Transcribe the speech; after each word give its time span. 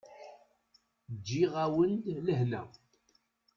Ǧǧiɣ-awen-d 1.15 2.05
lehna. 2.25 2.63